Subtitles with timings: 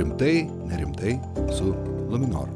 [0.00, 1.20] Rimtai, nerimtai
[1.52, 1.64] su
[2.08, 2.48] Luminor.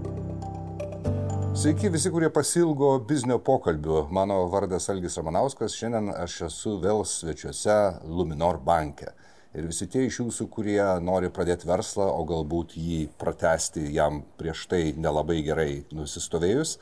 [1.55, 4.07] Sveiki visi, kurie pasilgo biznio pokalbių.
[4.17, 5.77] Mano vardas Algis Ramanauskas.
[5.77, 7.77] Šiandien aš esu vėl svečiuose
[8.09, 9.13] Luminor banke.
[9.53, 14.65] Ir visi tie iš jūsų, kurie nori pradėti verslą, o galbūt jį pratesti jam prieš
[14.73, 16.79] tai nelabai gerai nusistovėjus,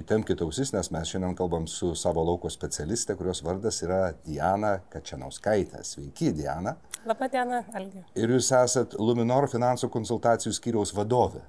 [0.00, 5.84] įtempkite ausis, nes mes šiandien kalbam su savo lauko specialiste, kurios vardas yra Diana Kačianauskaitė.
[5.84, 6.78] Sveiki, Diana.
[7.06, 8.00] Labą dieną, Algi.
[8.18, 11.44] Ir jūs esat Luminor finansų konsultacijų skyriaus vadovė.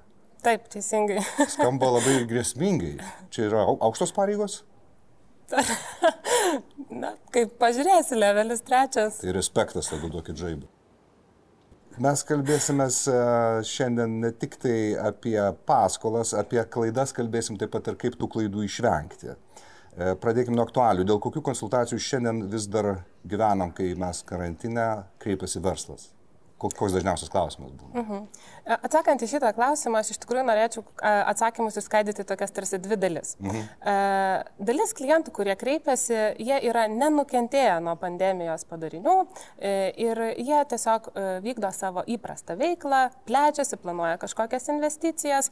[0.46, 1.18] Taip, teisingai.
[1.56, 2.92] Skamba labai grėsmingai.
[3.34, 4.60] Čia yra aukštos pareigos?
[7.02, 9.18] Na, kaip pažiūrėsi, levelis trečias.
[9.24, 10.68] Tai respektas, jeigu duokit žaibą.
[11.98, 12.86] Mes kalbėsime
[13.66, 18.62] šiandien ne tik tai apie paskolas, apie klaidas kalbėsim taip pat ir kaip tų klaidų
[18.68, 19.34] išvengti.
[19.34, 21.02] E, Pradėkime nuo aktualių.
[21.08, 24.86] Dėl kokių konsultacijų šiandien vis dar gyvenam, kai mes karantinę
[25.18, 26.08] kreipiasi verslas?
[26.58, 28.00] Koks dažniausias klausimas būna?
[28.00, 28.26] Uh -huh.
[28.82, 33.36] Atsakant į šitą klausimą, aš iš tikrųjų norėčiau atsakymus įskaidyti tokias tarsi dvi dalis.
[33.40, 33.56] Uh mhm.
[33.56, 34.44] -huh.
[34.58, 39.26] Dalis klientų, kurie kreipiasi, jie yra nenukentėję nuo pandemijos padarinių
[39.58, 45.50] e, ir jie tiesiog e, vykdo savo įprastą veiklą, plečiasi, planuoja kažkokias investicijas,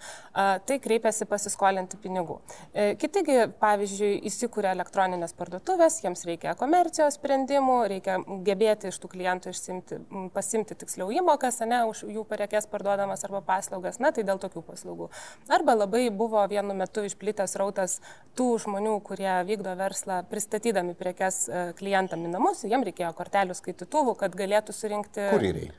[0.67, 2.39] tai kreipiasi pasiskolinti pinigų.
[2.73, 9.53] E, kitigi, pavyzdžiui, įsikūrė elektroninės parduotuvės, jiems reikia komercijos sprendimų, reikia gebėti iš tų klientų
[9.53, 10.01] išsimti,
[10.35, 14.63] pasimti tiksliau tiksliau įmokas, ne, už jų parekės parduodamas arba paslaugas, na tai dėl tokių
[14.65, 15.11] paslaugų.
[15.49, 18.01] Arba labai buvo vienu metu išplitęs rautas
[18.37, 24.17] tų žmonių, kurie vykdo verslą pristatydami prekes e, klientam į namus, jiem reikėjo kortelių skaitytuvų,
[24.17, 25.29] kad galėtų surinkti...
[25.35, 25.71] Kurjeriai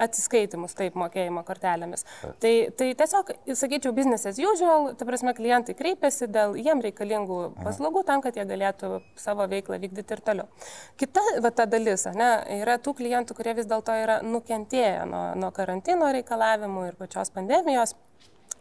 [0.00, 2.04] atsiskaitimus, taip, mokėjimo kortelėmis.
[2.42, 8.04] Tai, tai tiesiog, sakyčiau, business as usual, ta prasme, klientai kreipiasi dėl jiem reikalingų paslaugų
[8.08, 10.66] tam, kad jie galėtų savo veiklą vykdyti ir toliau.
[11.00, 12.30] Kita va, ta dalis, ne,
[12.60, 17.96] yra tų klientų, kurie vis dėlto yra nukentėję nuo, nuo karantino reikalavimų ir pačios pandemijos.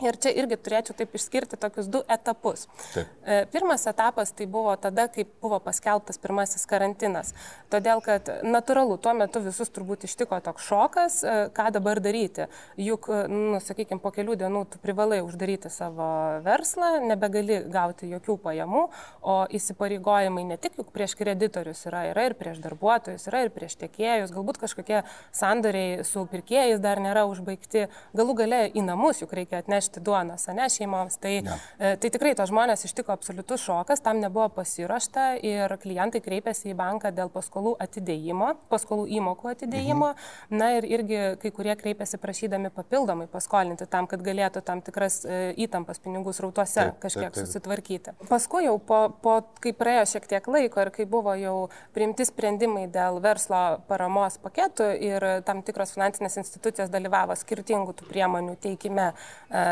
[0.04, 2.66] Ir čia irgi turėčiau taip išskirti tokius du etapus.
[2.92, 3.12] Taip.
[3.24, 7.32] E, pirmas etapas tai buvo tada, kai buvo paskelbtas pirmasis karantinas.
[7.72, 12.50] Todėl, kad natūralu, tuo metu visus turbūt ištiko toks šokas, e, ką dabar daryti.
[12.76, 16.10] Juk, e, nu, sakykime, po kelių dienų tu privalai uždaryti savo
[16.44, 18.84] verslą, nebegali gauti jokių pajamų,
[19.24, 23.80] o įsipareigojimai ne tik juk prieš kreditorius yra, yra ir prieš darbuotojus, yra ir prieš
[23.86, 29.64] tiekėjus, galbūt kažkokie sandoriai su pirkėjais dar nėra užbaigti, galų gale į namus juk reikia
[29.64, 31.18] atnešti atnešti duonos, ne šeimoms.
[31.18, 31.58] Tai, ja.
[31.80, 36.76] E, tai tikrai tos žmonės ištiko absoliutus šokas, tam nebuvo pasiruošta ir klientai kreipėsi į
[36.78, 40.14] banką dėl paskolų atidėjimo, paskolų įmokų atidėjimo.
[40.14, 40.58] Mhm.
[40.58, 45.54] Na ir irgi kai kurie kreipėsi prašydami papildomai paskolinti tam, kad galėtų tam tikras e,
[45.66, 47.46] įtampas pinigų srautuose taip, kažkiek taip, taip.
[47.46, 48.16] susitvarkyti.
[48.30, 51.56] Paskui jau po, po, kai praėjo šiek tiek laiko ir kai buvo jau
[51.96, 58.58] priimti sprendimai dėl verslo paramos paketų ir tam tikros finansinės institucijos dalyvavo skirtingų tų priemonių
[58.62, 59.12] teikime
[59.56, 59.64] E,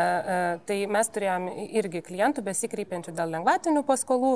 [0.66, 1.48] tai mes turėjom
[1.80, 4.34] irgi klientų besikreipiančių dėl lengvatinių paskolų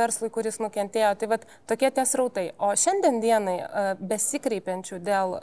[0.00, 1.14] verslui, kuris nukentėjo.
[1.20, 2.46] Tai vad tokie tie srautai.
[2.58, 3.58] O šiandien dienai
[4.00, 5.38] besikreipiančių dėl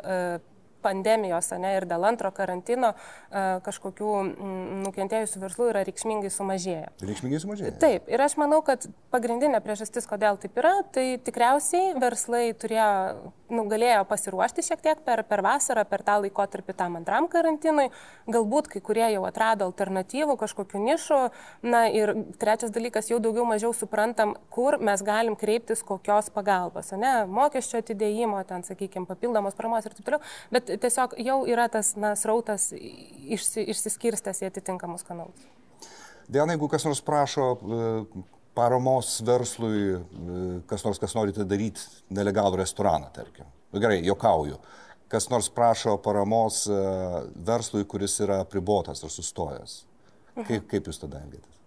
[0.84, 4.14] pandemijos ne, ir dėl antro karantino e, kažkokių
[4.86, 6.88] nukentėjusių verslų yra reikšmingai sumažėję.
[7.06, 7.76] Reikšmingai sumažėję?
[7.82, 13.66] Taip, ir aš manau, kad pagrindinė priežastis, kodėl taip yra, tai tikriausiai verslai turėjo, nu,
[13.72, 17.90] galėjo pasiruošti šiek tiek per, per vasarą, per tą laikotarpį tam antram karantinui,
[18.32, 21.20] galbūt kai kurie jau atrado alternatyvų, kažkokių nišų,
[21.68, 27.14] na ir trečias dalykas, jau daugiau mažiau suprantam, kur mes galim kreiptis kokios pagalbos, ne,
[27.28, 32.14] mokesčio atidėjimo, ten, sakykime, papildomos paramos ir taip toliau, bet tiesiog jau yra tas na,
[32.20, 35.48] srautas išsi, išsiskirstęs į atitinkamus kanalus.
[36.32, 37.80] Diena, jeigu kas nors prašo e,
[38.56, 41.84] paramos verslui, e, kas nors, kas norite daryti
[42.14, 43.50] nelegalų restoraną, tarkim.
[43.72, 44.60] Nu, gerai, jokauju.
[45.12, 46.82] Kas nors prašo paramos e,
[47.48, 49.82] verslui, kuris yra pribotas ar sustojęs.
[50.48, 51.61] Kaip, kaip jūs tada elgėtės?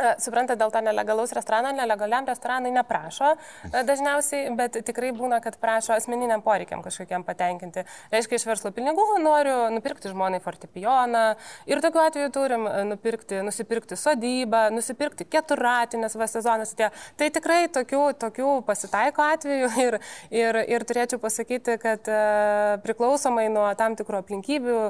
[0.00, 5.58] E, suprantate, dėl to nelegalaus restorano, nelegaliam restoranui neprašo e, dažniausiai, bet tikrai būna, kad
[5.60, 7.84] prašo asmeniniam poreikiam kažkokiam patenkinti.
[8.14, 11.24] Reiškia, iš verslo pinigų noriu nupirkti žmonai fortepijoną
[11.68, 16.72] ir tokiu atveju turim e, nupirkti, nusipirkti sodybą, nusipirkti keturatinės va sezonas.
[16.78, 16.88] Tie.
[17.20, 20.00] Tai tikrai tokių, tokių pasitaiko atveju ir,
[20.32, 22.08] ir, ir turėčiau pasakyti, kad
[22.86, 24.80] priklausomai nuo tam tikrų aplinkybių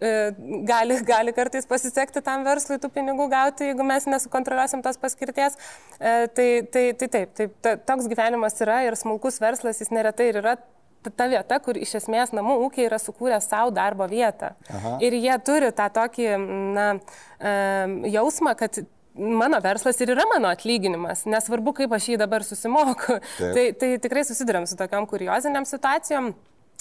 [0.00, 5.58] gali, gali kartais pasisekti tam verslui tų pinigų gauti, jeigu mes nesukontroliuosim tos paskirties.
[5.98, 10.30] E, tai, tai, tai taip, taip ta, toks gyvenimas yra ir smulkus verslas jis neretai
[10.32, 10.58] ir yra
[11.16, 14.52] ta vieta, kur iš esmės namų ūkiai yra sukūrę savo darbo vietą.
[14.68, 14.96] Aha.
[15.04, 16.28] Ir jie turi tą tokį
[16.76, 16.88] na,
[17.38, 17.52] e,
[18.12, 18.82] jausmą, kad
[19.18, 23.18] mano verslas ir yra mano atlyginimas, nesvarbu, kaip aš jį dabar susimoku.
[23.38, 23.54] Taip.
[23.56, 26.32] Tai, tai tikrai susidurėm su tokiam kurioziniam situacijom.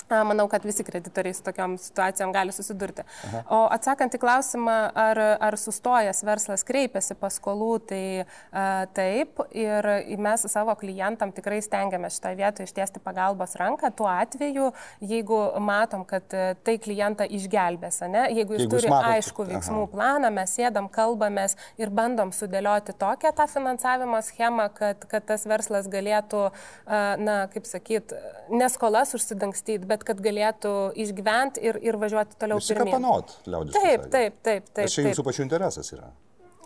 [0.07, 3.03] Manau, kad visi kreditoriai su tokiam situacijom gali susidurti.
[3.27, 3.43] Aha.
[3.51, 5.19] O atsakant į klausimą, ar,
[5.49, 9.41] ar sustojęs verslas kreipiasi paskolų, tai a, taip.
[9.57, 9.87] Ir
[10.21, 13.91] mes savo klientam tikrai stengiamės šitoje vietoje ištiesti pagalbos ranką.
[13.97, 14.71] Tuo atveju,
[15.03, 18.27] jeigu matom, kad tai klientą išgelbės, ne?
[18.35, 19.91] jeigu jis jeigu turi matot, aišku veiksmų aha.
[19.91, 25.89] planą, mes sėdam, kalbamės ir bandom sudėlioti tokią tą finansavimo schemą, kad, kad tas verslas
[25.91, 28.13] galėtų, a, na, kaip sakyt,
[28.53, 32.61] neskolas užsidangstyti, bet kad galėtų išgyventi ir, ir važiuoti toliau.
[32.61, 33.77] Išsikapanot, liaudis.
[33.77, 34.91] Taip, taip, taip, taip.
[34.93, 36.11] Čia jūsų pačių interesas yra.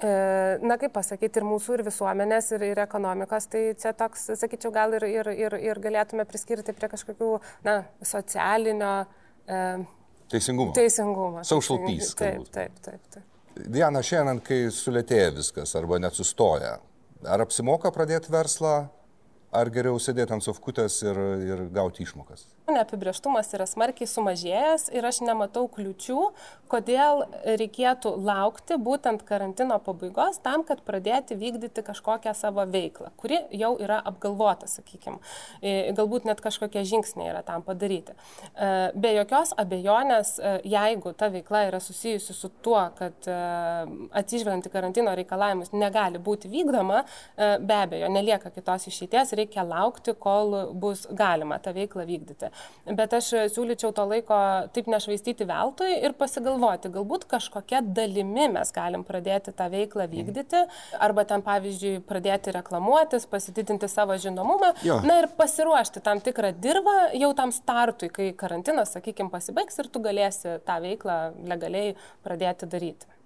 [0.01, 0.11] E,
[0.65, 4.95] na, kaip pasakyti, ir mūsų, ir visuomenės, ir, ir ekonomikos, tai čia toks, sakyčiau, gal
[4.97, 7.35] ir, ir, ir, ir galėtume priskirti prie kažkokių,
[7.67, 8.93] na, socialinio.
[9.45, 9.59] E,
[10.33, 10.73] teisingumo.
[10.77, 11.43] Teisingumo.
[11.45, 12.15] Social peace.
[12.17, 13.27] Taip, taip, taip, taip.
[13.61, 16.79] Diana, šiandien, kai sulėtėja viskas arba net sustoja,
[17.27, 18.87] ar apsimoka pradėti verslą,
[19.51, 22.47] ar geriau sėdėti ant sofkutės ir, ir gauti išmokas?
[22.71, 26.19] Neapibrieštumas yra smarkiai sumažėjęs ir aš nematau kliučių,
[26.71, 27.25] kodėl
[27.59, 33.99] reikėtų laukti būtent karantino pabaigos tam, kad pradėti vykdyti kažkokią savo veiklą, kuri jau yra
[34.07, 35.19] apgalvota, sakykime.
[35.97, 38.15] Galbūt net kažkokie žingsniai yra tam padaryti.
[38.55, 43.37] E, be jokios abejonės, e, jeigu ta veikla yra susijusi su tuo, kad e,
[44.21, 47.03] atsižvelgiant į karantino reikalavimus negali būti vykdoma,
[47.37, 52.51] be abejo, nelieka kitos išeities, reikia laukti, kol bus galima tą veiklą vykdyti.
[52.97, 54.37] Bet aš siūlyčiau to laiko
[54.75, 60.65] taip nešvaistyti veltui ir pasigalvoti, galbūt kažkokia dalimi mes galim pradėti tą veiklą vykdyti,
[61.01, 64.99] arba ten pavyzdžiui pradėti reklamuotis, pasididinti savo žinomumą, jo.
[65.07, 70.03] na ir pasiruošti tam tikrą dirbą jau tam startui, kai karantinas, sakykime, pasibaigs ir tu
[70.03, 71.17] galėsi tą veiklą
[71.49, 71.95] legaliai
[72.25, 73.20] pradėti daryti.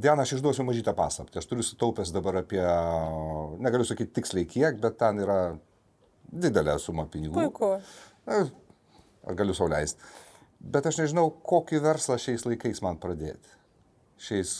[0.00, 1.40] Diena, aš išduosiu mažytą paslaptį.
[1.40, 2.62] Aš turiu sutaupęs dabar apie,
[3.60, 5.38] negaliu sakyti tiksliai kiek, bet ten yra
[6.30, 7.36] didelė suma pinigų.
[7.36, 7.74] Puiku.
[8.30, 10.00] Ar galiu sauliaisti.
[10.60, 13.56] Bet aš nežinau, kokį verslą šiais laikais man pradėti.
[14.20, 14.52] Šiais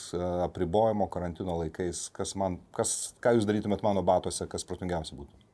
[0.46, 5.49] apribojimo karantino laikais, kas man, kas, ką jūs darytumėt mano batose, kas protingiausia būtų.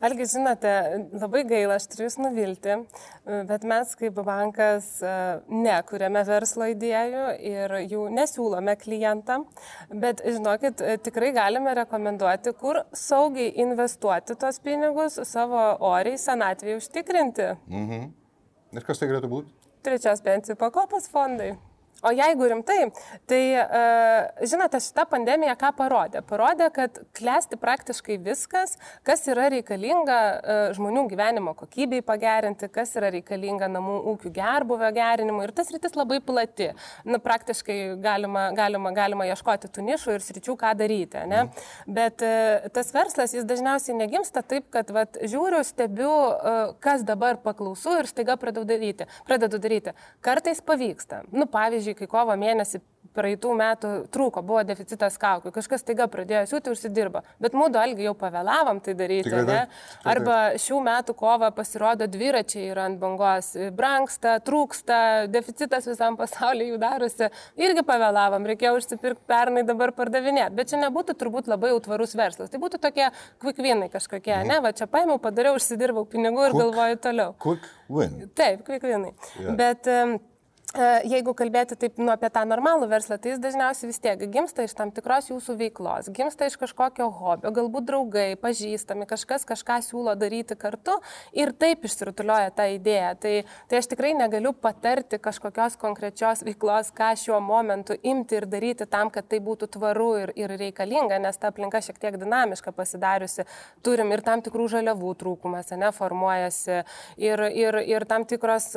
[0.00, 0.70] Algi, žinote,
[1.20, 2.76] labai gaila, aš turiu jūs nuvilti,
[3.50, 4.86] bet mes kaip bankas
[5.52, 9.44] nekuriame verslo idėjų ir jų nesiūlome klientam,
[9.92, 17.52] bet žinokit, tikrai galime rekomenduoti, kur saugiai investuoti tos pinigus savo oriai senatvėje užtikrinti.
[17.68, 18.12] Mhm.
[18.80, 19.52] Ir kas tai galėtų būti?
[19.84, 21.58] Trečios pensijų pakopos fondai.
[22.02, 22.86] O jeigu rimtai,
[23.28, 26.22] tai, uh, žinote, šita pandemija ką parodė?
[26.24, 33.10] Parodė, kad klesti praktiškai viskas, kas yra reikalinga uh, žmonių gyvenimo kokybei pagerinti, kas yra
[33.12, 35.44] reikalinga namų ūkių gerbuvio gerinimui.
[35.44, 36.70] Ir tas rytis labai plati.
[37.04, 41.26] Na, praktiškai galima, galima, galima ieškoti tų nišų ir sričių, ką daryti.
[41.28, 41.42] Ne?
[41.50, 41.68] Mm.
[42.00, 46.16] Bet uh, tas verslas, jis dažniausiai negimsta taip, kad vat, žiūriu, stebiu,
[46.80, 49.04] kas dabar paklausau ir staiga pradedu daryti.
[49.28, 49.92] Pradedu daryti.
[50.24, 51.26] Kartais pavyksta.
[51.28, 56.44] Nu, pavyzdžiui, pavyzdžiui, kai kovo mėnesį praeitų metų trūko, buvo deficitas kaukių, kažkas taiga pradėjo
[56.46, 59.64] siūti, užsidirba, bet mūdu algi jau pavėlavom tai daryti, Tikrai, ne?
[60.06, 66.78] Arba šių metų kovo pasirodo dviračiai yra ant bangos, branksta, trūksta, deficitas visam pasauliu jų
[66.84, 72.14] darosi, irgi pavėlavom, reikėjo užsipirkti pernai dabar pardavinėti, bet čia nebūtų turbūt labai jau tvarus
[72.14, 73.10] verslas, tai būtų tokie
[73.42, 74.54] kvikvinai kažkokie, mm.
[74.54, 77.38] ne, va čia paėmiau, padariau, užsidirbau pinigų ir quick, galvoju toliau.
[77.42, 78.20] Quick win.
[78.38, 79.16] Taip, kvikvinai.
[79.40, 79.56] Yeah.
[79.58, 80.20] Bet um,
[80.76, 84.74] jeigu kalbėti taip nu, apie tą normalų verslą, tai jis dažniausiai vis tiek gimsta iš
[84.78, 90.54] tam tikros jūsų veiklos, gimsta iš kažkokio hobio, galbūt draugai, pažįstami, kažkas kažką siūlo daryti
[90.54, 90.94] kartu
[91.34, 93.14] ir taip išsirutulioja tą idėją.
[93.18, 93.32] Tai,
[93.70, 99.10] tai aš tikrai negaliu patarti kažkokios konkrečios veiklos, ką šiuo momentu imti ir daryti tam,
[99.10, 103.46] kad tai būtų tvaru ir, ir reikalinga, nes ta aplinka šiek tiek dinamiška pasidariusi.
[103.82, 106.80] Turim ir tam tikrų žaliavų trūkumas, neformuojasi
[107.18, 108.70] ir, ir, ir tam tikros,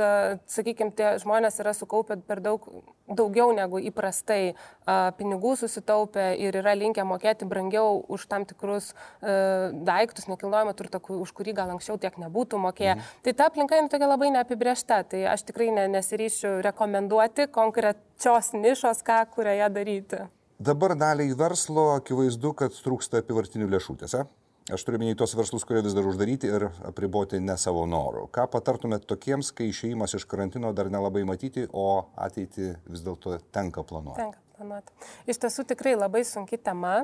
[0.49, 2.65] sakykime, tie žmonės yra sukaupę per daug,
[3.07, 9.71] daugiau negu įprastai a, pinigų susitaupę ir yra linkę mokėti brangiau už tam tikrus a,
[9.73, 12.95] daiktus, nekilnojamą turtą, už kurį gal anksčiau tiek nebūtų mokėję.
[12.97, 13.17] Mhm.
[13.25, 19.03] Tai ta aplinka yra tokia labai neapibriešta, tai aš tikrai ne, nesiryšiu rekomenduoti konkrečios nišos,
[19.05, 20.23] ką kurioje daryti.
[20.63, 24.27] Dabar daliai verslo akivaizdu, kad trūksta apivartinių lėšų, tiesa?
[24.71, 28.29] Aš turiu minėti tos verslus, kurie vis dar uždaryti ir apriboti ne savo norų.
[28.31, 33.83] Ką patartumėt tokiems, kai išėjimas iš karantino dar nelabai matyti, o ateitį vis dėlto tenka
[33.83, 34.23] planuoti?
[34.23, 34.93] Tenka skanuoti.
[35.27, 37.03] Iš tiesų tikrai labai sunki tema.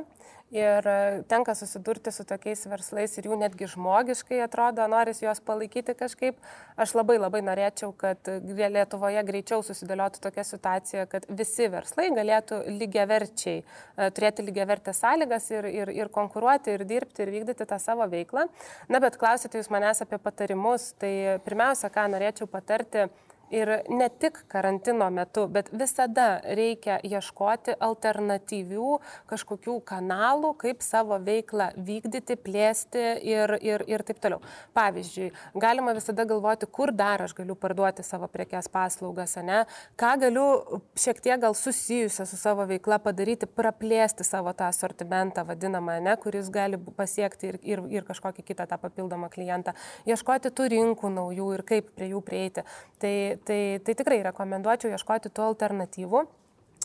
[0.49, 5.93] Ir e, tenka susidurti su tokiais verslais ir jų netgi žmogiškai atrodo, noris juos palaikyti
[5.93, 6.39] kažkaip.
[6.73, 13.61] Aš labai labai norėčiau, kad Lietuvoje greičiau susidėliotų tokia situacija, kad visi verslai galėtų lygiaverčiai
[13.61, 18.49] e, turėti lygiavertės sąlygas ir, ir, ir konkuruoti, ir dirbti, ir vykdyti tą savo veiklą.
[18.89, 23.05] Na, bet klausite jūs manęs apie patarimus, tai pirmiausia, ką norėčiau patarti,
[23.49, 31.71] Ir ne tik karantino metu, bet visada reikia ieškoti alternatyvių kažkokių kanalų, kaip savo veiklą
[31.73, 34.43] vykdyti, plėsti ir, ir, ir taip toliau.
[34.77, 39.63] Pavyzdžiui, galima visada galvoti, kur dar aš galiu parduoti savo prekes paslaugas, ne?
[39.97, 40.45] ką galiu
[40.99, 46.15] šiek tiek gal susijusią su savo veikla padaryti, praplėsti savo tą asortimentą vadinamą, ne?
[46.21, 49.73] kuris gali pasiekti ir, ir, ir kažkokį kitą tą papildomą klientą,
[50.05, 52.67] ieškoti tų rinkų naujų ir kaip prie jų prieiti.
[53.01, 56.23] Tai, tai, tai tikrai rekomenduočiau ieškoti tų alternatyvų.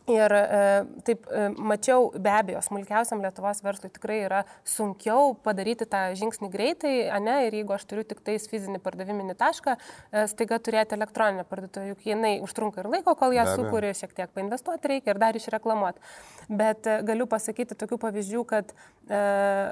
[0.04, 6.02] Ir e, taip e, mačiau, be abejo, smulkiausiam Lietuvos verslui tikrai yra sunkiau padaryti tą
[6.20, 6.92] žingsnį greitai,
[7.24, 9.78] ne, ir jeigu aš turiu tik tais fizinį pardaviminį tašką,
[10.12, 14.34] e, staiga turėti elektroninę parduotuvę, juk jinai užtrunka ir laiko, kol ją sukūrė, šiek tiek
[14.36, 16.04] painvestuoti reikia ir dar išreklamuoti.
[16.52, 19.22] Bet e, galiu pasakyti tokių pavyzdžių, kad e,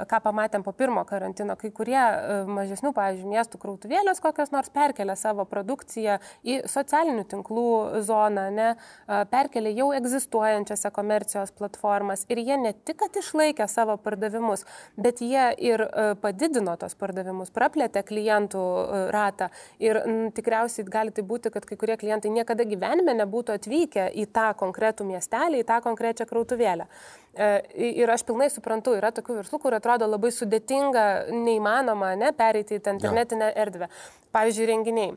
[0.09, 5.19] ką pamatėm po pirmo karantino, kai kurie e, mažesnių, pavyzdžiui, miestų krautuvėlės kokios nors perkelia
[5.21, 7.69] savo produkciją į socialinių tinklų
[8.09, 13.67] zoną, ne, e, perkelia jau egzistuojančią egzistuojančias e-komercijos platformas ir jie ne tik, kad išlaikė
[13.69, 14.65] savo pardavimus,
[14.97, 19.51] bet jie ir e, padidino tos pardavimus, praplėtė klientų e, ratą
[19.81, 24.29] ir m, tikriausiai gali tai būti, kad kai kurie klientai niekada gyvenime nebūtų atvykę į
[24.33, 26.87] tą konkretų miestelį, į tą konkrečią krautuvėlę.
[27.35, 27.51] E,
[27.99, 32.85] ir aš pilnai suprantu, yra tokių verslų, kur atrodo labai sudėtinga, neįmanoma, ne, pereiti į
[32.95, 33.91] internetinę erdvę.
[34.33, 35.13] Pavyzdžiui, renginiai.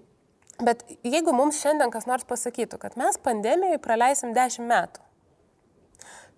[0.63, 5.01] Bet jeigu mums šiandien kas nors pasakytų, kad mes pandemijoje praleisim 10 metų,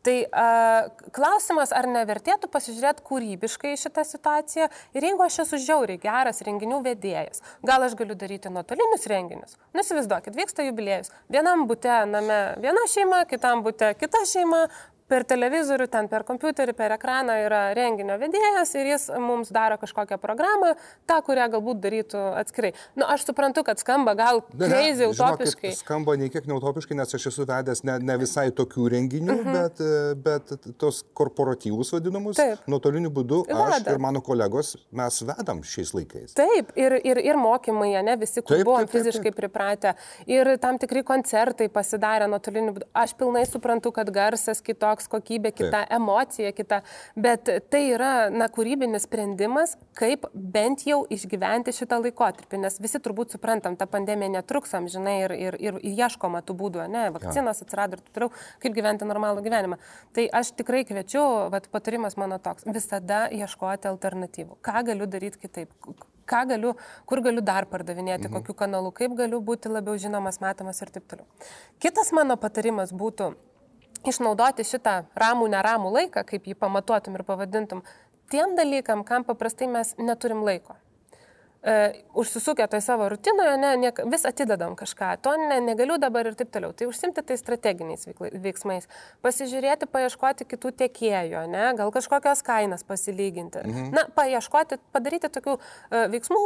[0.08, 6.42] tai a, klausimas, ar nevertėtų pasižiūrėti kūrybiškai šitą situaciją ir jeigu aš esu žiauriai geras
[6.48, 9.58] renginių vedėjas, gal aš galiu daryti nuotolinius renginius.
[9.78, 11.12] Nusivaizduokit, vyksta jubiliejus.
[11.34, 14.66] Vienam būte name viena šeima, kitam būte kita šeima,
[15.08, 20.20] per televizorių, ten per kompiuterį, per ekraną yra renginio vedėjas ir jis mums daro kažkokią
[20.22, 20.74] programą,
[21.08, 22.74] tą, kurią galbūt darytų atskirai.
[22.96, 25.72] Na, nu, aš suprantu, kad skamba gal crazy, utopiškai.
[25.72, 29.56] Žinokit, skamba nei kiek neutopiškai, nes aš esu vedęs ne, ne visai tokių renginių, mhm.
[29.56, 29.82] bet,
[30.26, 32.68] bet tos korporatyvus vadinamus, Taip.
[32.70, 33.70] nuotoliniu būdu Veda.
[33.80, 36.36] aš ir mano kolegos mes vedam šiais laikais.
[36.38, 39.40] Taip, ir, ir, ir mokymai, ne visi, kur buvom taip, taip, fiziškai taip.
[39.40, 39.96] pripratę,
[40.28, 42.92] ir tam tikri koncertai pasidarė nuotoliniu būdu.
[42.98, 45.92] Aš pilnai suprantu, kad garsas kitoks kitoks kokybė, kita Taip.
[45.92, 46.82] emocija, kita.
[47.16, 53.36] Bet tai yra, na, kūrybinis sprendimas, kaip bent jau išgyventi šitą laikotarpį, nes visi turbūt
[53.36, 58.04] suprantam, ta pandemija netruks amžinai ir, ir, ir, ieškoma tų būdų, ne, vakcinos atsirado ir
[58.04, 59.80] taip toliau, kaip gyventi normalų gyvenimą.
[60.14, 64.60] Tai aš tikrai kviečiu, vat, patarimas mano toks, visada ieškoti alternatyvų.
[64.66, 65.74] Ką galiu daryti kitaip?
[66.28, 66.74] ką galiu,
[67.08, 68.42] kur galiu dar pardavinėti, mhm.
[68.42, 71.24] kokiu kanalu, kaip galiu būti labiau žinomas, matomas ir taip toliau.
[71.80, 73.32] Kitas mano patarimas būtų
[74.06, 77.84] išnaudoti šitą ramų, neramų laiką, kaip jį pamatuotum ir pavadintum,
[78.32, 80.78] tiem dalykam, kam paprastai mes neturim laiko
[82.14, 86.52] užsisukę toj savo rutinoje, ne, ne, vis atidedam kažką, to ne, negaliu dabar ir taip
[86.54, 86.74] toliau.
[86.78, 88.88] Tai užsimti tai strateginiais veiksmais,
[89.26, 93.64] pasižiūrėti, paieškoti kitų tiekėjų, ne, gal kažkokios kainas pasilyginti.
[93.66, 93.90] Mhm.
[93.96, 96.44] Na, paieškoti, padaryti tokių e, veiksmų,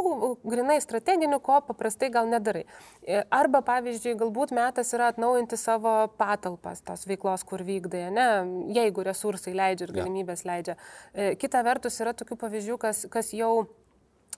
[0.48, 2.64] grinai strateginių, ko paprastai gal nedarai.
[3.04, 8.28] E, arba, pavyzdžiui, galbūt metas yra atnaujinti savo patalpas, tos veiklos, kur vykdai, ne,
[8.74, 10.78] jeigu resursai leidžia ir galimybės leidžia.
[11.12, 13.52] E, kita vertus yra tokių pavyzdžių, kas, kas jau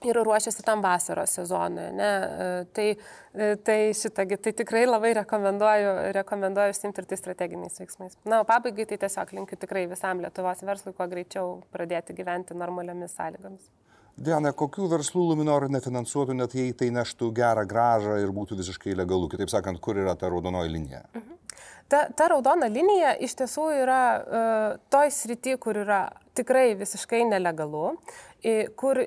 [0.03, 1.87] ir ruošiasi tam vasaros sezonui.
[1.95, 2.09] Ne?
[2.09, 2.87] E, tai,
[3.33, 8.17] e, tai šitągi, tai tikrai labai rekomenduoju, rekomenduoju užsimti ir tai strateginiais veiksmais.
[8.25, 13.15] Na, o pabaigai tai tiesiog linkiu tikrai visam Lietuvos verslui kuo greičiau pradėti gyventi normaliomis
[13.15, 13.71] sąlygomis.
[14.15, 19.27] Diana, kokių verslų Luminor nefinansuotų, net jei tai neštų gerą gražą ir būtų visiškai legalu?
[19.31, 21.03] Kitaip sakant, kur yra ta raudonoji linija?
[21.13, 21.41] Mhm.
[21.91, 27.91] Ta, ta raudona linija iš tiesų yra uh, toj srity, kur yra tikrai visiškai nelegalu,
[28.77, 28.99] kur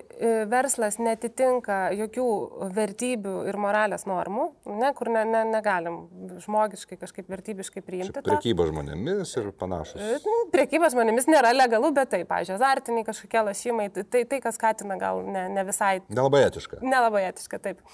[0.50, 2.26] verslas netitinka jokių
[2.74, 4.48] vertybių ir moralės normų,
[4.80, 6.00] ne, kur ne, ne, negalim
[6.42, 8.24] žmogiškai kažkaip vertybiškai priimti.
[8.26, 10.00] Prekyba žmonėmis ir panašus.
[10.02, 14.42] E, nu, prekyba žmonėmis nėra legalu, bet taip, pažiūrėjau, azartiniai kažkokie lašymai, tai, tai, tai
[14.42, 15.98] kas skatina gal ne, ne visai.
[16.10, 16.82] Nelabai etiška.
[16.82, 17.84] Nelabai etiška, taip.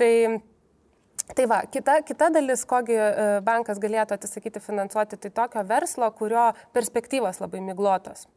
[0.00, 0.12] Tai
[1.36, 6.52] Tai va, kita, kita dalis, kogi e, bankas galėtų atsisakyti finansuoti, tai tokio verslo, kurio
[6.76, 8.28] perspektyvos labai miglotos.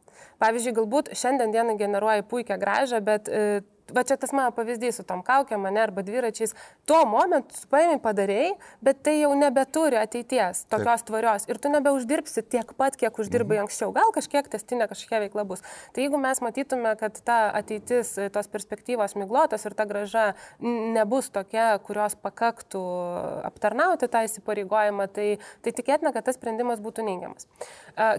[0.42, 3.60] Pavyzdžiui, galbūt šiandien dieną generuoja puikią gražą, bet e,
[3.94, 6.54] va čia tas mano pavyzdys su tom kaukiam, mane arba dviračiais,
[6.88, 8.52] tuo momentu tu paėmė padarėjai,
[8.84, 11.08] bet tai jau nebeturi ateities tokios Taip.
[11.10, 13.66] tvarios ir tu nebeuždirbsi tiek pat, kiek uždirbai mhm.
[13.66, 15.64] anksčiau, gal kažkiek testinė kažkokia veikla bus.
[15.94, 20.26] Tai jeigu mes matytume, kad ta ateitis, tos perspektyvos miglotos ir ta graža
[20.60, 22.84] nebus tokia, kurios pakaktų
[23.50, 25.28] aptarnauti tą įsipareigojimą, tai,
[25.64, 27.48] tai tikėtina, kad tas sprendimas būtų neigiamas.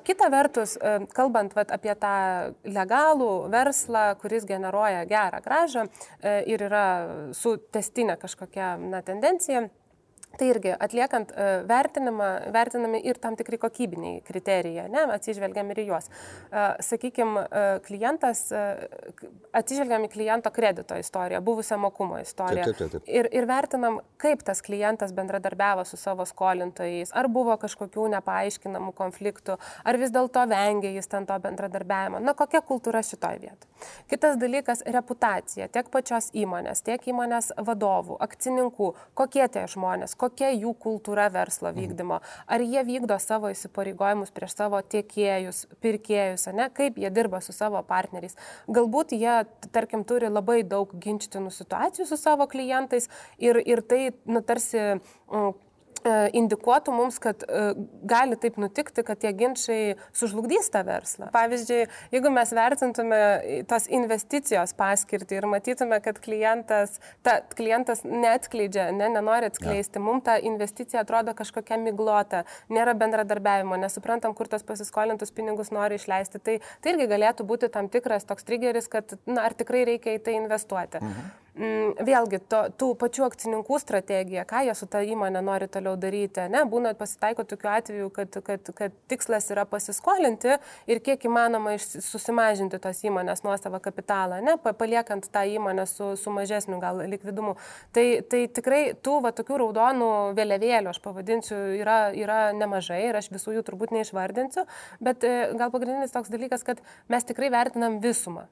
[0.05, 0.77] Kita vertus,
[1.15, 2.15] kalbant vat, apie tą
[2.67, 5.60] legalų verslą, kuris generuoja gerą gražą
[6.49, 6.85] ir yra
[7.37, 9.67] su testinė kažkokia na, tendencija,
[10.37, 15.85] Tai irgi atliekant e, vertinimą, vertinami ir tam tikri kokybiniai kriterijai, ne, atsižvelgiam ir į
[15.89, 16.07] juos.
[16.07, 17.43] E, Sakykime,
[17.85, 18.61] klientas, e,
[19.57, 22.69] atsižvelgiam į kliento kredito istoriją, buvusią mokumo istoriją.
[22.69, 23.09] Taip, taip, taip.
[23.11, 29.59] Ir, ir vertinam, kaip tas klientas bendradarbiavo su savo skolintojais, ar buvo kažkokių nepaaiškinamų konfliktų,
[29.83, 32.23] ar vis dėlto vengia jis ten to bendradarbiavimo.
[32.23, 33.69] Na, kokia kultūra šitoje vietoje.
[34.07, 40.73] Kitas dalykas- reputacija tiek pačios įmonės, tiek įmonės vadovų, akcininkų, kokie tie žmonės kokia jų
[40.81, 41.79] kultūra verslo mhm.
[41.81, 47.55] vykdymo, ar jie vykdo savo įsipareigojimus prieš savo tiekėjus, pirkėjus, ne, kaip jie dirba su
[47.55, 48.37] savo partneriais.
[48.71, 49.41] Galbūt jie,
[49.73, 53.09] tarkim, turi labai daug ginčytinų situacijų su savo klientais
[53.41, 54.79] ir, ir tai, nu, tarsi,
[55.31, 55.53] mm,
[56.37, 57.73] indikuotų mums, kad e,
[58.07, 61.29] gali taip nutikti, kad tie ginčiai sužlugdys tą verslą.
[61.33, 61.81] Pavyzdžiui,
[62.13, 63.19] jeigu mes vertintume
[63.69, 70.05] tos investicijos paskirtį ir matytume, kad klientas, ta, klientas neatskleidžia, ne, nenori atskleisti, ja.
[70.05, 72.43] mums ta investicija atrodo kažkokia miglota,
[72.73, 77.89] nėra bendradarbiavimo, nesuprantam, kur tos pasiskolintus pinigus nori išleisti, tai, tai irgi galėtų būti tam
[77.93, 81.01] tikras toks trigeris, kad na, ar tikrai reikia į tai investuoti.
[81.01, 81.31] Mhm.
[81.51, 86.45] Mm, vėlgi, to, tų pačių akcininkų strategija, ką jie su tą įmonę nori toliau daryti.
[86.47, 90.55] Ne, būna pasitaiko tokių atvejų, kad, kad, kad tikslas yra pasiskolinti
[90.87, 96.79] ir kiek įmanoma susimažinti tos įmonės nuosavą kapitalą, ne, paliekant tą įmonę su, su mažesniu
[96.79, 97.57] gal likvidumu.
[97.91, 103.27] Tai, tai tikrai tų va, tokių raudonų vėliavėlių, aš pavadinsiu, yra, yra nemažai ir aš
[103.35, 104.63] visų jų turbūt neišvardinsiu,
[105.03, 106.79] bet e, gal pagrindinis toks dalykas, kad
[107.11, 108.47] mes tikrai vertinam visumą.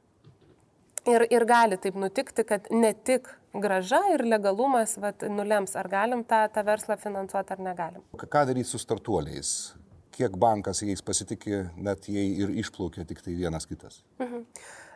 [1.10, 6.24] Ir, ir gali taip nutikti, kad ne tik graža ir legalumas vat, nulems, ar galim
[6.28, 8.04] tą, tą verslą finansuoti ar negalim.
[8.20, 9.54] Ką daryti su startuoliais?
[10.20, 14.04] Kiek bankas jais pasitikė, net jei ir išplaukia tik tai vienas kitas?
[14.20, 14.46] Mhm.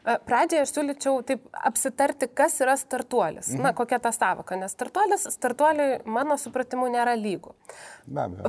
[0.03, 3.53] E, pradžioje aš siūlyčiau taip apsitarti, kas yra startuolis.
[3.53, 3.63] Mhm.
[3.63, 7.53] Na, kokia ta savoka, nes startuolis, startuoliui mano supratimu nėra lygų.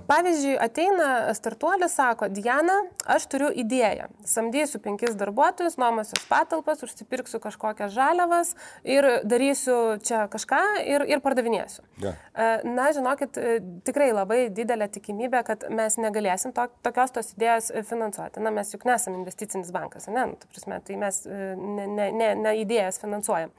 [0.08, 4.08] Pavyzdžiui, ateina startuolis, sako, Diana, aš turiu idėją.
[4.26, 11.86] Samdysiu penkis darbuotojus, nuomosiu patalpas, užsipirksiu kažkokias žaliavas ir darysiu čia kažką ir, ir pardavinėsiu.
[12.02, 12.16] Ja.
[12.34, 17.70] E, na, žinokit, e, tikrai labai didelė tikimybė, kad mes negalėsim to, tokios tos idėjos
[17.86, 18.42] finansuoti.
[18.42, 20.26] Na, mes juk nesame investicinis bankas, ne?
[20.34, 21.22] Nu, prasme, tai mes
[21.58, 23.52] ne, ne, ne, ne idėjas finansuojam.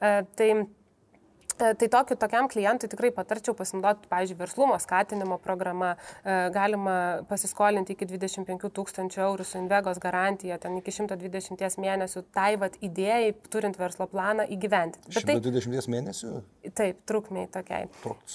[0.00, 0.50] E, tai
[1.58, 5.94] E, tai tokiu, tokiam klientui tikrai patarčiau pasinaudoti, pavyzdžiui, verslumo skatinimo programą.
[6.22, 6.94] E, galima
[7.28, 13.32] pasiskolinti iki 25 tūkstančių eurų su Invegos garantija, ten iki 120 mėnesių, tai vad idėjai,
[13.50, 15.02] turint verslo planą, įgyventi.
[15.10, 16.32] 120 tai, mėnesių?
[16.78, 17.88] Taip, trukmiai tokiai.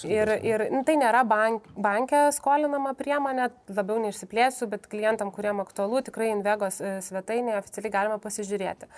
[0.09, 6.03] Ir, ir nu, tai nėra bank, bankė skolinama priemonė, labiau neišsiplėsiu, bet klientam, kuriem aktualu,
[6.03, 8.91] tikrai Invegos e, svetainėje oficialiai galima pasižiūrėti.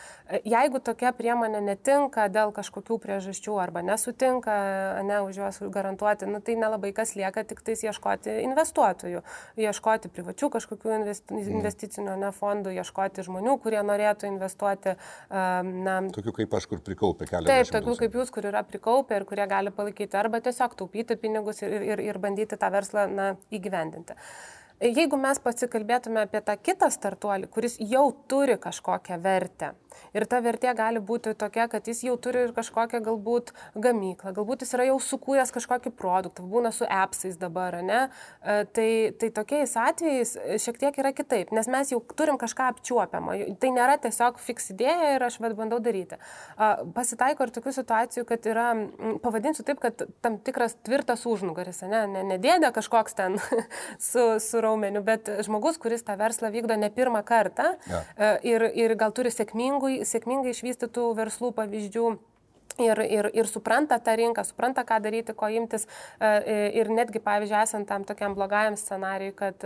[0.50, 6.40] Jeigu tokia priemonė netinka dėl kažkokių priežasčių arba nesutinka, sutinka, ne, už juos garantuoti, nu,
[6.40, 9.22] tai nelabai kas lieka, tik tais ieškoti investuotojų,
[9.60, 11.52] ieškoti privačių kažkokių investi mm.
[11.60, 14.96] investicinių ne, fondų, ieškoti žmonių, kurie norėtų investuoti.
[15.30, 17.50] Na, tokių kaip aš, kur prikaupė kelią.
[17.50, 21.62] Taip, tokių kaip jūs, kur yra prikaupę ir kurie gali palaikyti arba tiesiog taupyti pinigus
[21.66, 24.16] ir, ir, ir bandyti tą verslą na, įgyvendinti.
[24.84, 29.72] Jeigu mes pasikalbėtume apie tą kitą startuolį, kuris jau turi kažkokią vertę,
[30.16, 34.64] Ir ta vertė gali būti tokia, kad jis jau turi ir kažkokią galbūt gamyklą, galbūt
[34.64, 38.06] jis yra jau sukūręs kažkokį produktą, būna su appsais dabar, ne?
[38.40, 43.38] E, tai, tai tokiais atvejais šiek tiek yra kitaip, nes mes jau turim kažką apčiuopiamą.
[43.60, 46.20] Tai nėra tiesiog fiks idėja ir aš vad bandau daryti.
[46.96, 48.70] Pasitaiko ir tokių situacijų, kad yra,
[49.24, 53.36] pavadinsiu taip, kad tam tikras tvirtas užnugaris, ne, ne, ne dėdė kažkoks ten
[54.10, 58.04] su, su raumeniu, bet žmogus, kuris tą verslą vykdo ne pirmą kartą ja.
[58.18, 62.16] E, ir, ir gal turi sėkmingai, sėkmingai išvystytų verslų pavyzdžių.
[62.76, 65.86] Ir, ir, ir supranta tą rinką, supranta, ką daryti, ko imtis.
[66.20, 69.64] E, e, ir netgi, pavyzdžiui, esant tam tokiam blogajam scenariui, kad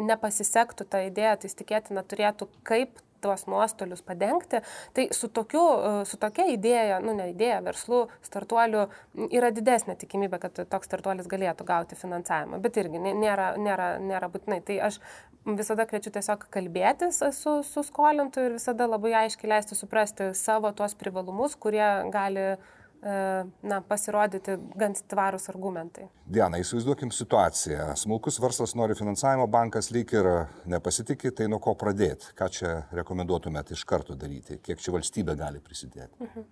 [0.00, 4.62] nepasisektų tą idėją, tai tikėtina turėtų kaip tuos nuostolius padengti.
[4.96, 5.62] Tai su, tokiu,
[6.08, 8.86] su tokia idėja, nu ne idėja, verslu, startuoliu
[9.30, 14.60] yra didesnė tikimybė, kad toks startuolis galėtų gauti finansavimą, bet irgi nėra, nėra, nėra būtinai.
[14.66, 15.00] Tai aš
[15.46, 20.94] visada kviečiu tiesiog kalbėtis su, su skolintu ir visada labai aiškiai leisti suprasti savo tuos
[20.98, 26.04] privalumus, kurie gali E, na, pasirodyti gan tvarūs argumentai.
[26.22, 27.88] Diena, įsivaizduokim situaciją.
[27.98, 30.28] Smulkus verslas nori finansavimo, bankas lyg ir
[30.70, 32.30] nepasitikė, tai nuo ko pradėti?
[32.38, 34.60] Ką čia rekomenduotumėt iš karto daryti?
[34.62, 36.14] Kiek čia valstybė gali prisidėti?
[36.22, 36.46] Mhm.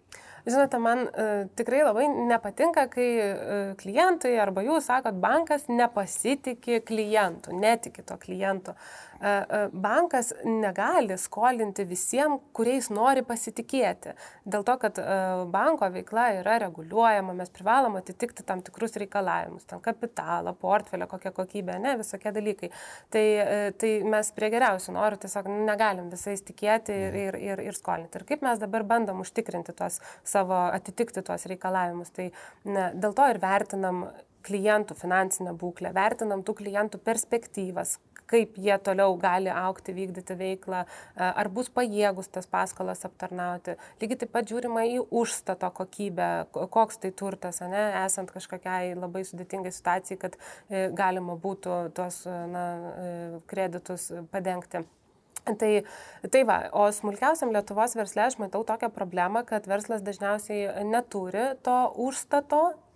[0.47, 1.25] Žinote, man e,
[1.57, 3.35] tikrai labai nepatinka, kai e,
[3.81, 8.75] klientai arba jūs sakot, bankas nepasitikė klientų, netiki to kliento.
[9.21, 14.15] E, e, bankas negali skolinti visiems, kuriais nori pasitikėti.
[14.49, 15.19] Dėl to, kad e,
[15.53, 21.79] banko veikla yra reguliuojama, mes privalom atitikti tam tikrus reikalavimus, tam kapitalą, portfelio, kokią kokybę,
[21.83, 22.71] ne, visokie dalykai.
[23.15, 23.25] Tai,
[23.81, 28.21] tai mes prie geriausių norų tiesiog negalim visais tikėti ir, ir, ir, ir skolinti.
[28.21, 32.13] Ir kaip mes dabar bandom užtikrinti tuos savo, atitikti tuos reikalavimus.
[32.17, 32.31] Tai
[32.69, 34.05] ne, dėl to ir vertinam
[34.47, 37.99] klientų finansinę būklę, vertinam tų klientų perspektyvas,
[38.31, 40.85] kaip jie toliau gali aukti, vykdyti veiklą,
[41.17, 43.77] ar bus pajėgus tas paskolas aptarnauti.
[44.03, 49.73] Lygiai taip pat žiūrima į užstato kokybę, koks tai turtas, ne, esant kažkokiai labai sudėtingai
[49.75, 53.13] situacijai, kad e, galima būtų tuos na, e,
[53.51, 54.85] kreditus padengti.
[55.41, 55.71] Tai,
[56.31, 61.79] tai va, o smulkiausiam Lietuvos versle aš matau tokią problemą, kad verslas dažniausiai neturi to
[62.05, 62.90] užstato E,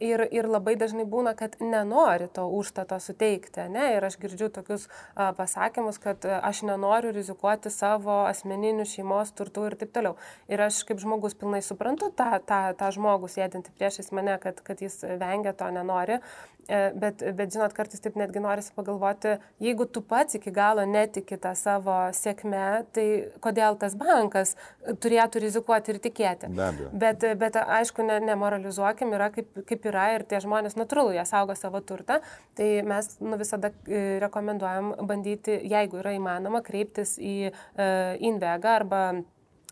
[0.00, 3.66] ir, ir labai dažnai būna, kad nenori to užstato suteikti.
[3.72, 3.90] Ne?
[3.96, 9.66] Ir aš girdžiu tokius a, pasakymus, kad a, aš nenoriu rizikuoti savo asmeninių šeimos turtų
[9.68, 10.16] ir taip toliau.
[10.48, 14.80] Ir aš kaip žmogus pilnai suprantu tą, tą, tą žmogų sėdinti priešais mane, kad, kad
[14.80, 16.20] jis vengia to, nenori.
[16.68, 21.38] E, bet, bet žinot, kartais taip netgi norisi pagalvoti, jeigu tu pats iki galo netiki
[21.40, 23.06] tą savo sėkmę, tai
[23.44, 24.54] kodėl tas bankas
[25.02, 26.50] turėtų rizikuoti ir tikėti.
[26.92, 31.56] Bet, bet aišku, ne, nemoralizuokim, yra kaip, kaip yra ir tie žmonės natūralu, jie saugo
[31.58, 32.20] savo turtą,
[32.58, 39.02] tai mes nu, visada e, rekomenduojam bandyti, jeigu yra įmanoma, kreiptis į uh, Invega arba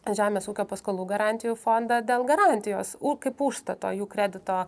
[0.07, 4.65] Žemės ūkio paskolų garantijų fondą dėl garantijos, kaip užstato jų kredito,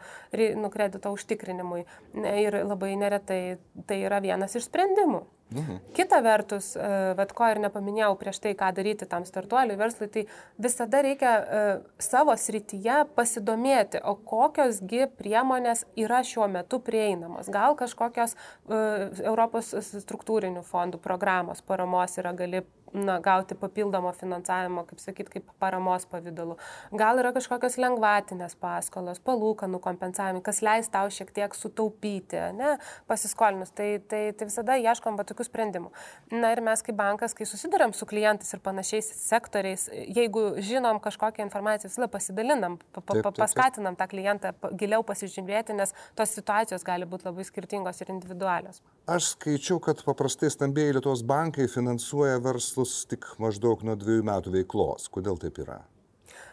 [0.59, 1.85] nu, kredito užtikrinimui.
[2.14, 3.43] Ir labai neretai
[3.87, 5.23] tai yra vienas iš sprendimų.
[5.51, 5.79] Mhm.
[5.93, 10.23] Kita vertus, e, vad ko ir nepaminėjau prieš tai, ką daryti tam startuoliui, verslui, tai
[10.62, 17.51] visada reikia uh, savo srityje pasidomėti, o kokiosgi priemonės yra šiuo metu prieinamos.
[17.51, 25.00] Gal kažkokios uh, Europos struktūrinių fondų programos paramos yra gali na, gauti papildomo finansavimo, kaip
[25.03, 26.57] sakyt, kaip paramos pavydalu.
[26.98, 32.74] Gal yra kažkokios lengvatinės paskolos, palūkanų kompensavimai, kas leis tau šiek tiek sutaupyti, ne,
[33.11, 33.72] pasiskolinus.
[33.76, 35.92] Tai, tai, tai visada ieškom va tokių sprendimų.
[36.35, 41.46] Na ir mes kaip bankas, kai susidurėm su klientais ir panašiais sektoriais, jeigu žinom kažkokią
[41.46, 47.09] informaciją, visada pasidalinam, pa, pa, pa, paskatinam tą klientą giliau pasižiūrėti, nes tos situacijos gali
[47.09, 48.83] būti labai skirtingos ir individualios.
[49.11, 52.38] Aš skaičiau, kad paprastai stambėjai Lietuvos bankai finansuoja
[52.81, 55.09] verslus tik maždaug nuo dviejų metų veiklos.
[55.12, 55.83] Kodėl taip yra?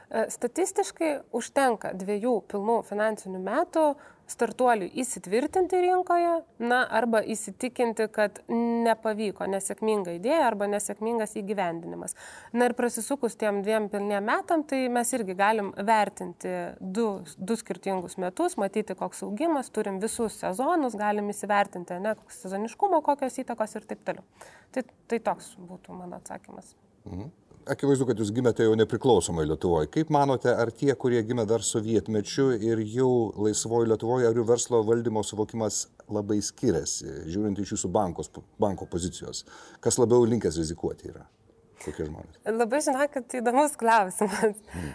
[0.10, 3.96] E, statistiškai užtenka dviejų pilnų finansinių metų
[4.28, 12.16] startuoliui įsitvirtinti rinkoje, na, arba įsitikinti, kad nepavyko nesėkminga idėja arba nesėkmingas įgyvendinimas.
[12.54, 18.18] Na ir prasisukus tiem dviem pilniem metam, tai mes irgi galim vertinti du, du skirtingus
[18.22, 23.88] metus, matyti, koks augimas, turim visus sezonus, galim įsivertinti, ne, koks sezoniškumo, kokios įtakos ir
[23.88, 24.28] taip toliau.
[24.76, 26.76] Tai, tai toks būtų mano atsakymas.
[27.08, 27.34] Mhm
[27.72, 29.89] akivaizdu, kad jūs gimėte jau nepriklausomai Lietuvoje.
[29.93, 33.10] Kaip manote, ar tie, kurie gimė dar sovietmečiu ir jau
[33.43, 39.43] laisvoje Lietuvoje, ar jų verslo valdymo suvokimas labai skiriasi, žiūrint iš jūsų bankos, banko pozicijos?
[39.84, 41.26] Kas labiau linkęs rizikuoti yra?
[41.84, 42.39] Kokie žmonės?
[42.50, 44.62] Labai žinau, kad įdomus klausimas.
[44.74, 44.93] Hmm.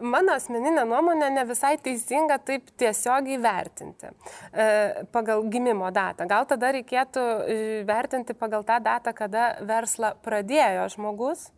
[0.00, 6.26] Mano asmeninė nuomonė ne visai teisinga taip tiesiogiai vertinti e, pagal gimimo datą.
[6.30, 7.56] Gal tada reikėtų e,
[7.88, 11.50] vertinti pagal tą datą, kada verslą pradėjo žmogus,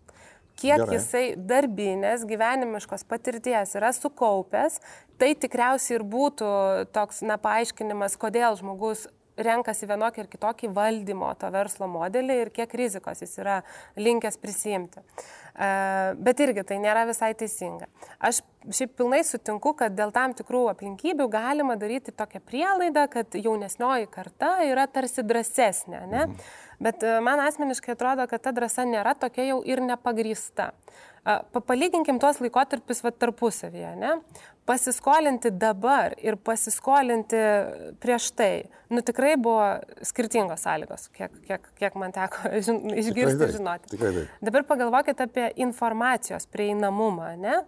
[0.58, 0.98] kiek Gerai.
[0.98, 4.80] jisai darbinės, gyvenimiškos patirties yra sukaupęs,
[5.22, 6.52] tai tikriausiai ir būtų
[6.94, 9.06] toks, na, paaiškinimas, kodėl žmogus
[9.38, 13.62] renkasi vienokį ir kitokį valdymo to verslo modelį ir kiek rizikos jis yra
[13.96, 15.00] linkęs prisimti.
[15.00, 17.88] Uh, Bet irgi tai nėra visai teisinga.
[18.24, 18.40] Aš
[18.72, 24.54] šiaip pilnai sutinku, kad dėl tam tikrų aplinkybių galima daryti tokią prielaidą, kad jaunesnioji karta
[24.64, 26.04] yra tarsi drąsesnė.
[26.08, 26.24] Ne?
[26.24, 26.36] Mhm.
[26.82, 30.72] Bet man asmeniškai atrodo, kad ta drąsa nėra tokia jau ir nepagrįsta.
[31.22, 34.16] Palyginkim tuos laikotarpius va, tarpusavyje, ne?
[34.66, 37.38] Pasiskolinti dabar ir pasiskolinti
[38.02, 39.68] prieš tai, nu tikrai buvo
[40.06, 43.92] skirtingos sąlygos, kiek, kiek, kiek man teko žin, išgirsti ir žinoti.
[43.94, 44.34] Tikrai taip.
[44.50, 47.60] Dabar pagalvokit apie informacijos prieinamumą, ne?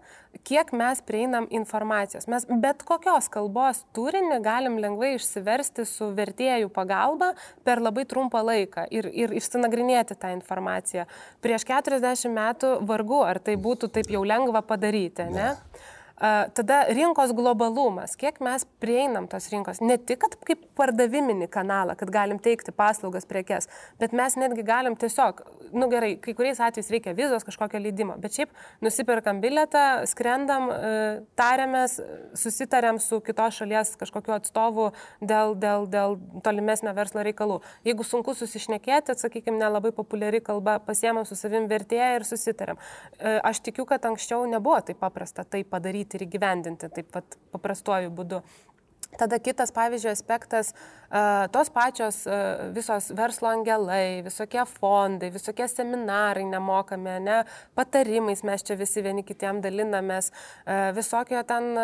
[0.45, 2.27] Kiek mes prieinam informacijos.
[2.31, 7.33] Mes bet kokios kalbos turinį galim lengvai išsiversti su vertėjų pagalba
[7.65, 11.07] per labai trumpą laiką ir, ir išsinagrinėti tą informaciją.
[11.45, 15.53] Prieš 40 metų vargu, ar tai būtų taip jau lengva padaryti, ne?
[15.55, 15.93] ne?
[16.15, 22.39] Tada rinkos globalumas, kiek mes prieinam tos rinkos, ne tik kaip pardaviminį kanalą, kad galim
[22.39, 23.67] teikti paslaugas prekes,
[23.99, 25.43] bet mes netgi galim tiesiog,
[25.75, 28.53] nu gerai, kai kuriais atvejais reikia vizos kažkokio leidimo, bet šiaip
[28.85, 30.69] nusipirkam biletą, skrendam,
[31.35, 31.99] tariamės,
[32.39, 37.59] susitarėm su kitos šalies kažkokiu atstovu dėl, dėl, dėl tolimesnio verslo reikalų.
[37.91, 42.79] Jeigu sunku susišnekėti, sakykime, nelabai populiari kalba, pasiemam su savim vertėją ir susitarėm.
[43.43, 48.11] Aš tikiu, kad anksčiau nebuvo taip paprasta tai padaryti padaryti ir įgyvendinti taip pat paprastuoju
[48.11, 48.43] būdu.
[49.15, 50.73] Tada kitas, pavyzdžiui, aspektas,
[51.55, 52.27] tos pačios
[52.75, 57.37] visos verslo angelai, visokie fondai, visokie seminarai nemokami, ne,
[57.79, 60.33] patarimais mes čia visi vieni kitiem dalinamės,
[60.97, 61.79] visokio ten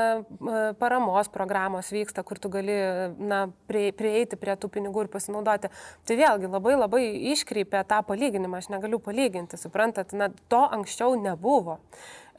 [0.81, 2.75] paramos programos vyksta, kur tu gali
[3.23, 5.71] na, prie, prieiti prie tų pinigų ir pasinaudoti.
[6.03, 11.79] Tai vėlgi labai labai iškreipia tą palyginimą, aš negaliu palyginti, suprantat, na, to anksčiau nebuvo.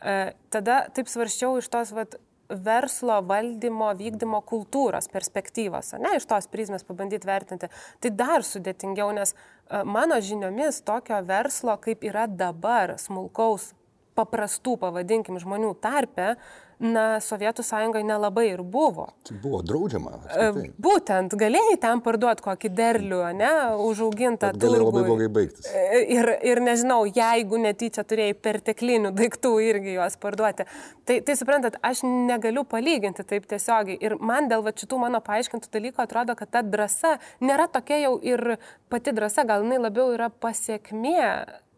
[0.01, 2.17] E, tada taip svarščiau iš tos vat,
[2.51, 7.69] verslo valdymo, vykdymo kultūros perspektyvos, ne iš tos prizmės pabandyti vertinti.
[8.03, 13.71] Tai dar sudėtingiau, nes e, mano žiniomis tokio verslo, kaip yra dabar, smulkaus,
[14.17, 16.35] paprastų, pavadinkim, žmonių tarpe,
[16.81, 19.07] na, Sovietų sąjungoje nelabai ir buvo.
[19.27, 20.11] Tai buvo draudžiama.
[20.11, 20.71] E, apskritai.
[20.81, 23.51] Būtent, galėjai ten parduoti kokį derlių, ne,
[23.85, 24.51] užaugintą.
[24.55, 25.69] Bet gali labai blogai baigtis.
[25.69, 30.67] E, ir, ir nežinau, jeigu netyčia turėjai perteklinių daiktų irgi juos parduoti.
[31.05, 33.99] Tai, tai suprantat, aš negaliu palyginti taip tiesiogiai.
[34.01, 38.15] Ir man dėl va, šitų mano paaiškintų dalykų atrodo, kad ta drąsa nėra tokia jau
[38.25, 38.55] ir
[38.91, 41.21] pati drąsa, gal jinai labiau yra pasiekmė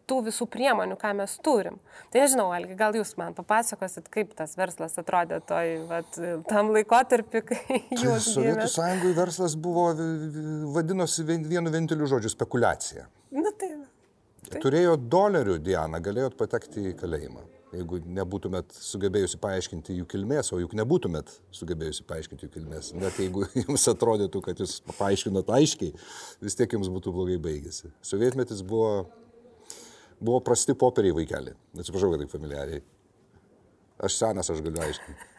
[0.08, 1.78] tų visų priemonių, ką mes turim.
[2.12, 7.42] Tai nežinau, Algi, gal jūs man papasakosit, kaip tas verslas atrodė toj, vat, tam laikotarpį,
[7.48, 8.30] kai jūs...
[8.34, 9.88] Sovietų sąjungoje verslas buvo,
[10.76, 13.08] vadinosi vienu vieninteliu žodžiu- spekulacija.
[13.34, 13.72] Na tai.
[14.50, 14.62] tai.
[14.62, 17.50] Turėjo dolerių Diana, galėjot patekti į kalėjimą.
[17.74, 23.48] Jeigu nebūtumėt sugebėjusi paaiškinti jų kilmės, o juk nebūtumėt sugebėjusi paaiškinti jų kilmės, net jeigu
[23.64, 25.90] jums atrodytų, kad jūs paaiškinot aiškiai,
[26.44, 27.90] vis tiek jums būtų blogai baigėsi.
[28.06, 29.08] Sovietmetis buvo
[30.24, 31.56] Buvo prasti popieriai vaikeliai.
[31.78, 32.80] Atsiprašau, kad taip familiariai.
[34.04, 35.30] Aš senas, aš galiu aiškinti.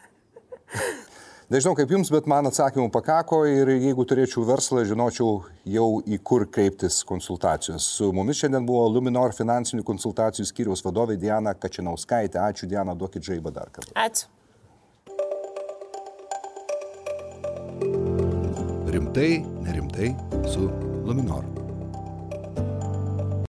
[1.46, 6.42] Nežinau kaip jums, bet man atsakymų pakako ir jeigu turėčiau verslą, žinočiau jau į kur
[6.50, 7.86] kreiptis konsultacijos.
[7.98, 12.40] Su mumis šiandien buvo Luminor finansinių konsultacijų skyriaus vadovė Diana Kačinauskaitė.
[12.42, 13.94] Ačiū Diana, duokit žaibą dar kartą.
[13.94, 14.26] Ačiū.
[18.90, 19.30] Rimtai,
[19.62, 20.10] nerimtai
[20.50, 20.66] su
[21.06, 21.65] Luminor.